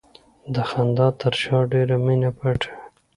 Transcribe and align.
د 0.53 0.55
خندا 0.69 1.07
تر 1.21 1.33
شا 1.41 1.59
ډېره 1.71 1.95
مینه 2.05 2.29
پټه 2.37 2.69
وي. 2.73 2.79